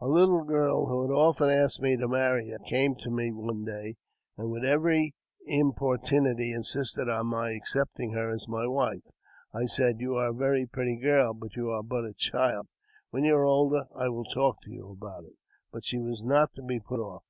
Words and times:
A 0.00 0.08
little 0.08 0.42
girl, 0.42 0.86
who 0.86 1.02
had 1.02 1.12
often 1.14 1.48
asked 1.48 1.80
me 1.80 1.96
to 1.96 2.08
marry 2.08 2.50
her, 2.50 2.58
came 2.58 2.96
to 2.96 3.08
me 3.08 3.30
one 3.30 3.64
day, 3.64 3.94
and 4.36 4.50
with 4.50 4.64
every 4.64 5.14
importunity 5.44 6.50
insisted 6.52 7.08
on 7.08 7.28
my 7.28 7.50
ac 7.50 7.60
cepting 7.78 8.12
her 8.12 8.34
as 8.34 8.48
my 8.48 8.66
wife. 8.66 9.04
I 9.54 9.66
said," 9.66 10.00
You 10.00 10.16
are 10.16 10.30
a 10.30 10.34
very 10.34 10.66
pretty 10.66 10.96
girl, 10.96 11.34
but 11.34 11.54
you 11.54 11.70
are 11.70 11.84
but 11.84 12.04
a 12.04 12.14
child; 12.14 12.66
when 13.10 13.22
you 13.22 13.36
are 13.36 13.46
older 13.46 13.84
I 13.94 14.08
will 14.08 14.24
talk 14.24 14.60
to 14.62 14.72
you 14.72 14.90
about 14.90 15.22
it." 15.22 15.36
JAMES 15.36 15.36
P. 15.36 15.36
BECKWOUBTH. 15.36 15.70
151 15.70 15.70
But 15.72 15.84
she 15.84 15.98
was 15.98 16.22
not 16.24 16.52
to 16.54 16.62
be 16.62 16.80
put 16.80 16.98
off. 16.98 17.22